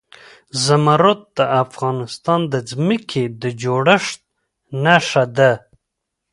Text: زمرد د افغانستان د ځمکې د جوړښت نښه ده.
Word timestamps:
زمرد 0.65 1.21
د 1.37 1.39
افغانستان 1.63 2.39
د 2.53 2.55
ځمکې 2.71 3.23
د 3.41 3.43
جوړښت 3.61 4.19
نښه 4.83 5.23
ده. 5.37 5.51